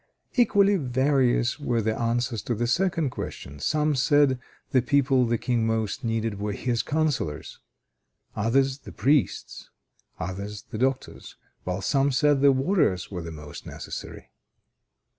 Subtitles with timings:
[0.33, 3.59] Equally various were the answers to the second question.
[3.59, 4.39] Some said,
[4.71, 7.59] the people the King most needed were his councillors;
[8.35, 9.69] others, the priests;
[10.19, 11.35] others, the doctors;
[11.65, 14.31] while some said the warriors were the most necessary.